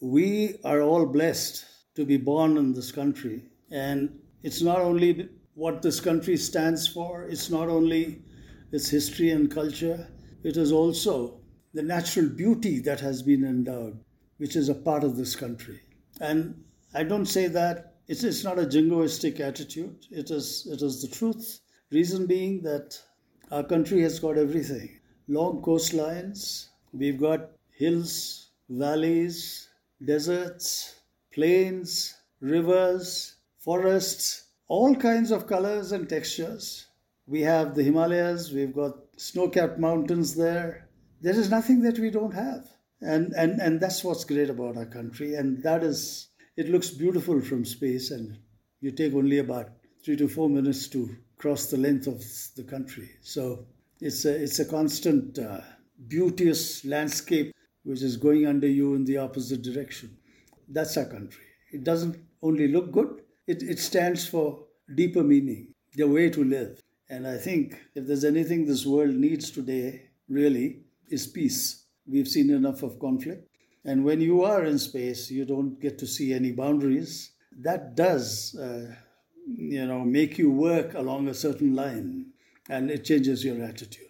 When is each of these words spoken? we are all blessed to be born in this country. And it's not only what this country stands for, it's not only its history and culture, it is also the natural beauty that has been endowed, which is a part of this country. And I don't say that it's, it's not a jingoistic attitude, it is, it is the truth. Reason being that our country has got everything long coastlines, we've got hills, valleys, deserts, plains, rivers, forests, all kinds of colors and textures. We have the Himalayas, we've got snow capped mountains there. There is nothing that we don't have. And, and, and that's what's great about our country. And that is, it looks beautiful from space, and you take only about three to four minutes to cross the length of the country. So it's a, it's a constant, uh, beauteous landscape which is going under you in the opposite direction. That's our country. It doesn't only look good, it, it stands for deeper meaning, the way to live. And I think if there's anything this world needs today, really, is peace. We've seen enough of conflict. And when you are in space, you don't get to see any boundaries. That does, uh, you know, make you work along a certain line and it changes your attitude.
we 0.00 0.58
are 0.64 0.82
all 0.82 1.06
blessed 1.06 1.64
to 1.94 2.04
be 2.04 2.16
born 2.16 2.56
in 2.56 2.72
this 2.72 2.92
country. 2.92 3.42
And 3.70 4.20
it's 4.42 4.62
not 4.62 4.80
only 4.80 5.28
what 5.54 5.82
this 5.82 6.00
country 6.00 6.36
stands 6.36 6.86
for, 6.86 7.24
it's 7.24 7.50
not 7.50 7.68
only 7.68 8.22
its 8.72 8.88
history 8.90 9.30
and 9.30 9.50
culture, 9.50 10.08
it 10.42 10.56
is 10.56 10.70
also 10.70 11.40
the 11.72 11.82
natural 11.82 12.28
beauty 12.28 12.78
that 12.80 13.00
has 13.00 13.22
been 13.22 13.44
endowed, 13.44 13.98
which 14.36 14.56
is 14.56 14.68
a 14.68 14.74
part 14.74 15.02
of 15.02 15.16
this 15.16 15.34
country. 15.34 15.80
And 16.20 16.62
I 16.94 17.02
don't 17.02 17.26
say 17.26 17.48
that 17.48 17.94
it's, 18.06 18.22
it's 18.22 18.44
not 18.44 18.58
a 18.58 18.66
jingoistic 18.66 19.40
attitude, 19.40 20.06
it 20.10 20.30
is, 20.30 20.66
it 20.70 20.82
is 20.82 21.02
the 21.02 21.08
truth. 21.08 21.60
Reason 21.90 22.26
being 22.26 22.62
that 22.62 23.00
our 23.50 23.64
country 23.64 24.02
has 24.02 24.18
got 24.18 24.36
everything 24.38 25.00
long 25.28 25.60
coastlines, 25.62 26.68
we've 26.92 27.20
got 27.20 27.50
hills, 27.70 28.50
valleys, 28.68 29.55
deserts, 30.04 30.96
plains, 31.32 32.14
rivers, 32.40 33.36
forests, 33.58 34.44
all 34.68 34.94
kinds 34.94 35.30
of 35.30 35.46
colors 35.46 35.92
and 35.92 36.08
textures. 36.08 36.86
We 37.26 37.40
have 37.42 37.74
the 37.74 37.82
Himalayas, 37.82 38.52
we've 38.52 38.74
got 38.74 38.94
snow 39.16 39.48
capped 39.48 39.78
mountains 39.78 40.34
there. 40.34 40.88
There 41.20 41.34
is 41.34 41.50
nothing 41.50 41.80
that 41.82 41.98
we 41.98 42.10
don't 42.10 42.34
have. 42.34 42.68
And, 43.00 43.32
and, 43.34 43.60
and 43.60 43.80
that's 43.80 44.04
what's 44.04 44.24
great 44.24 44.50
about 44.50 44.76
our 44.76 44.86
country. 44.86 45.34
And 45.34 45.62
that 45.62 45.82
is, 45.82 46.28
it 46.56 46.68
looks 46.68 46.90
beautiful 46.90 47.40
from 47.40 47.64
space, 47.64 48.10
and 48.10 48.38
you 48.80 48.90
take 48.90 49.14
only 49.14 49.38
about 49.38 49.70
three 50.04 50.16
to 50.16 50.28
four 50.28 50.48
minutes 50.48 50.88
to 50.88 51.16
cross 51.38 51.66
the 51.66 51.76
length 51.76 52.06
of 52.06 52.22
the 52.56 52.64
country. 52.64 53.10
So 53.22 53.66
it's 54.00 54.24
a, 54.24 54.42
it's 54.42 54.58
a 54.58 54.64
constant, 54.64 55.38
uh, 55.38 55.60
beauteous 56.08 56.84
landscape 56.84 57.52
which 57.86 58.02
is 58.02 58.16
going 58.16 58.46
under 58.46 58.66
you 58.66 58.94
in 58.94 59.04
the 59.04 59.16
opposite 59.16 59.62
direction. 59.62 60.16
That's 60.68 60.96
our 60.96 61.04
country. 61.04 61.44
It 61.72 61.84
doesn't 61.84 62.16
only 62.42 62.66
look 62.68 62.90
good, 62.90 63.22
it, 63.46 63.62
it 63.62 63.78
stands 63.78 64.26
for 64.26 64.64
deeper 64.92 65.22
meaning, 65.22 65.74
the 65.94 66.08
way 66.08 66.28
to 66.30 66.42
live. 66.42 66.82
And 67.08 67.26
I 67.26 67.36
think 67.38 67.78
if 67.94 68.06
there's 68.06 68.24
anything 68.24 68.66
this 68.66 68.84
world 68.84 69.14
needs 69.14 69.50
today, 69.52 70.10
really, 70.28 70.80
is 71.08 71.28
peace. 71.28 71.84
We've 72.08 72.26
seen 72.26 72.50
enough 72.50 72.82
of 72.82 72.98
conflict. 72.98 73.48
And 73.84 74.04
when 74.04 74.20
you 74.20 74.42
are 74.42 74.64
in 74.64 74.78
space, 74.80 75.30
you 75.30 75.44
don't 75.44 75.80
get 75.80 75.96
to 75.98 76.06
see 76.08 76.34
any 76.34 76.50
boundaries. 76.50 77.30
That 77.60 77.94
does, 77.94 78.56
uh, 78.56 78.92
you 79.46 79.86
know, 79.86 80.00
make 80.00 80.38
you 80.38 80.50
work 80.50 80.94
along 80.94 81.28
a 81.28 81.34
certain 81.34 81.76
line 81.76 82.32
and 82.68 82.90
it 82.90 83.04
changes 83.04 83.44
your 83.44 83.62
attitude. 83.62 84.06